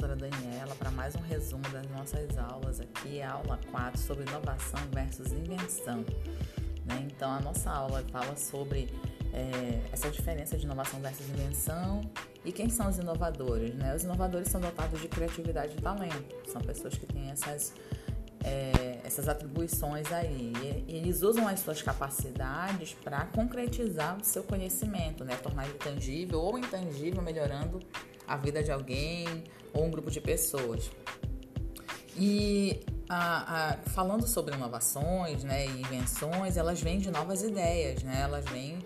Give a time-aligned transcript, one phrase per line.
[0.00, 5.30] professora Daniela para mais um resumo das nossas aulas aqui, aula 4 sobre inovação versus
[5.30, 5.98] invenção.
[6.86, 7.06] Né?
[7.06, 8.88] Então, a nossa aula fala sobre
[9.34, 12.00] é, essa diferença de inovação versus invenção
[12.44, 13.74] e quem são os inovadores.
[13.74, 13.94] Né?
[13.94, 17.74] Os inovadores são dotados de criatividade e talento, são pessoas que têm essas,
[18.42, 20.54] é, essas atribuições aí.
[20.88, 25.36] E eles usam as suas capacidades para concretizar o seu conhecimento, né?
[25.36, 27.80] tornar ele tangível ou intangível, melhorando
[28.30, 29.26] a vida de alguém
[29.74, 30.88] ou um grupo de pessoas.
[32.16, 38.20] E a, a, falando sobre inovações né, e invenções, elas vêm de novas ideias, né?
[38.22, 38.78] elas vêm,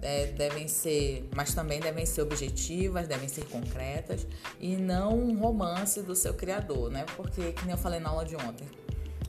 [0.00, 4.24] é, devem ser, mas também devem ser objetivas, devem ser concretas
[4.60, 7.04] e não um romance do seu criador, né?
[7.16, 8.66] Porque, que nem eu falei na aula de ontem,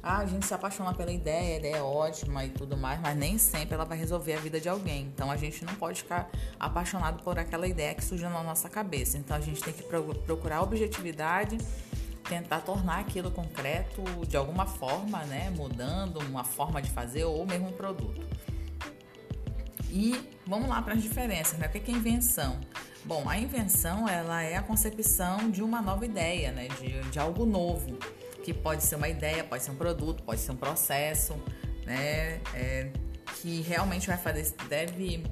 [0.05, 3.15] ah, a gente se apaixona pela ideia, a ideia é ótima e tudo mais, mas
[3.15, 5.03] nem sempre ela vai resolver a vida de alguém.
[5.03, 6.29] Então a gente não pode ficar
[6.59, 9.17] apaixonado por aquela ideia que surgiu na nossa cabeça.
[9.17, 11.57] Então a gente tem que procurar objetividade,
[12.27, 17.69] tentar tornar aquilo concreto de alguma forma, né, mudando uma forma de fazer ou mesmo
[17.69, 18.27] um produto.
[19.89, 21.67] E vamos lá para as diferenças, né?
[21.67, 22.59] O que é invenção?
[23.05, 26.67] Bom, a invenção ela é a concepção de uma nova ideia, né?
[26.79, 27.97] de, de algo novo
[28.43, 31.33] que pode ser uma ideia, pode ser um produto, pode ser um processo,
[31.85, 32.41] né?
[32.53, 32.89] É,
[33.41, 35.23] que realmente vai fazer, deve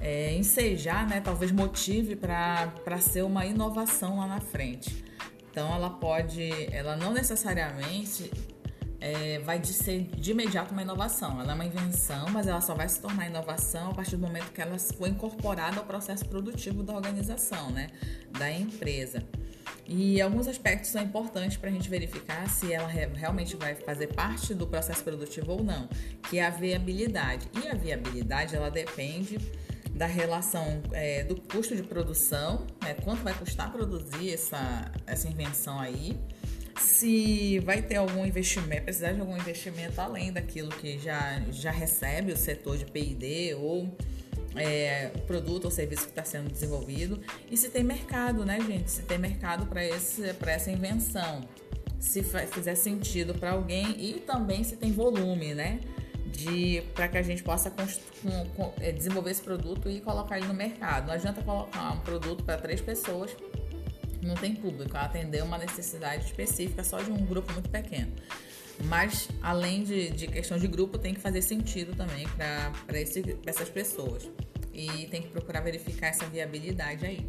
[0.00, 1.20] é, ensejar, né?
[1.20, 5.04] Talvez motive para ser uma inovação lá na frente.
[5.50, 8.30] Então ela pode, ela não necessariamente
[9.00, 11.40] é, vai de ser de imediato uma inovação.
[11.40, 14.52] Ela é uma invenção, mas ela só vai se tornar inovação a partir do momento
[14.52, 17.88] que ela for incorporada ao processo produtivo da organização, né?
[18.38, 19.22] Da empresa.
[19.88, 24.52] E alguns aspectos são importantes para a gente verificar se ela realmente vai fazer parte
[24.52, 25.88] do processo produtivo ou não,
[26.28, 27.48] que é a viabilidade.
[27.62, 29.38] E a viabilidade ela depende
[29.94, 35.80] da relação é, do custo de produção, né, quanto vai custar produzir essa, essa invenção
[35.80, 36.18] aí,
[36.78, 42.32] se vai ter algum investimento, precisar de algum investimento além daquilo que já, já recebe
[42.32, 43.96] o setor de P&D ou
[44.56, 48.90] é, o produto ou serviço que está sendo desenvolvido e se tem mercado, né, gente?
[48.90, 51.42] Se tem mercado para essa invenção,
[51.98, 55.80] se fizer sentido para alguém e também se tem volume, né?
[56.26, 60.54] De para que a gente possa com, é, desenvolver esse produto e colocar ele no
[60.54, 61.06] mercado.
[61.06, 63.34] Não adianta colocar um produto para três pessoas,
[64.22, 68.12] não tem público, atender uma necessidade específica só de um grupo muito pequeno.
[68.84, 72.72] Mas, além de, de questão de grupo, tem que fazer sentido também para
[73.46, 74.28] essas pessoas.
[74.72, 77.26] E tem que procurar verificar essa viabilidade aí.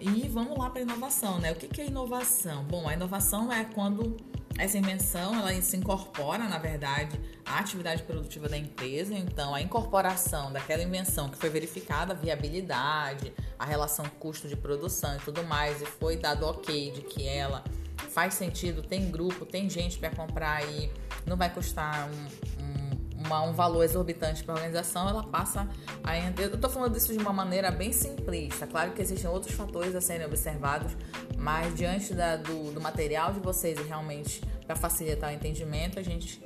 [0.00, 1.52] E vamos lá para a inovação, né?
[1.52, 2.64] O que, que é inovação?
[2.64, 4.16] Bom, a inovação é quando
[4.58, 9.14] essa invenção ela se incorpora, na verdade, à atividade produtiva da empresa.
[9.14, 15.16] Então, a incorporação daquela invenção que foi verificada a viabilidade, a relação custo de produção
[15.16, 17.62] e tudo mais, e foi dado ok de que ela
[18.10, 20.90] faz sentido, tem grupo, tem gente para comprar e
[21.26, 25.68] não vai custar um, um, uma, um valor exorbitante para a organização, ela passa
[26.02, 26.16] a.
[26.40, 28.66] Eu estou falando disso de uma maneira bem simplista.
[28.66, 30.96] Claro que existem outros fatores a serem observados,
[31.36, 36.02] mas diante da, do, do material de vocês e realmente para facilitar o entendimento, a
[36.02, 36.42] gente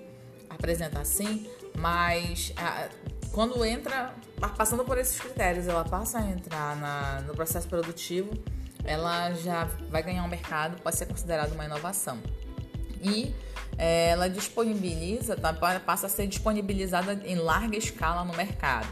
[0.48, 2.88] apresenta assim, mas a,
[3.32, 4.14] quando entra,
[4.56, 8.30] passando por esses critérios, ela passa a entrar na, no processo produtivo
[8.86, 12.18] ela já vai ganhar um mercado, pode ser considerada uma inovação.
[13.02, 13.34] E
[13.76, 15.52] é, ela disponibiliza, tá,
[15.84, 18.88] passa a ser disponibilizada em larga escala no mercado.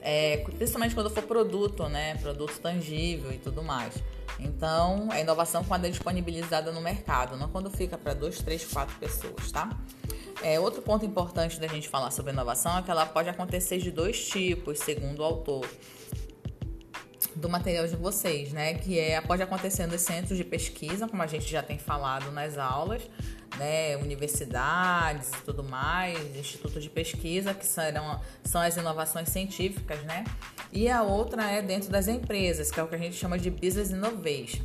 [0.00, 2.14] É, principalmente quando for produto, né?
[2.16, 3.94] Produto tangível e tudo mais.
[4.38, 8.94] Então, a inovação quando é disponibilizada no mercado, não quando fica para duas, três, quatro
[8.98, 9.70] pessoas, tá?
[10.42, 13.90] É, outro ponto importante da gente falar sobre inovação é que ela pode acontecer de
[13.90, 15.66] dois tipos, segundo o autor
[17.36, 18.74] do material de vocês, né?
[18.74, 22.56] Que é, pode acontecer nos centros de pesquisa, como a gente já tem falado nas
[22.56, 23.02] aulas,
[23.58, 23.96] né?
[23.98, 30.24] Universidades e tudo mais, institutos de pesquisa, que serão, são as inovações científicas, né?
[30.72, 33.50] E a outra é dentro das empresas, que é o que a gente chama de
[33.50, 34.64] Business Innovation.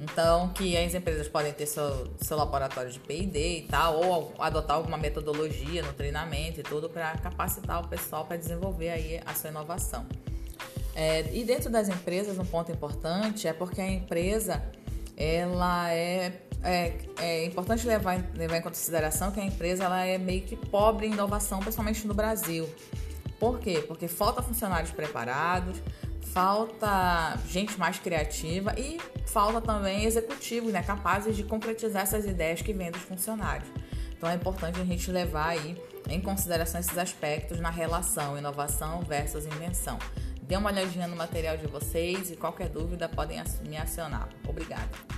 [0.00, 4.76] Então, que as empresas podem ter seu, seu laboratório de P&D e tal, ou adotar
[4.76, 9.50] alguma metodologia no treinamento e tudo para capacitar o pessoal para desenvolver aí a sua
[9.50, 10.06] inovação.
[11.00, 14.60] É, e dentro das empresas, um ponto importante é porque a empresa,
[15.16, 20.42] ela é, é, é importante levar, levar em consideração que a empresa ela é meio
[20.42, 22.68] que pobre em inovação, principalmente no Brasil.
[23.38, 23.84] Por quê?
[23.86, 25.80] Porque falta funcionários preparados,
[26.32, 32.72] falta gente mais criativa e falta também executivos né, capazes de concretizar essas ideias que
[32.72, 33.68] vêm dos funcionários.
[34.16, 39.46] Então é importante a gente levar aí em consideração esses aspectos na relação inovação versus
[39.46, 39.96] invenção.
[40.48, 44.30] Dê uma olhadinha no material de vocês e qualquer dúvida podem me acionar.
[44.48, 45.17] Obrigada.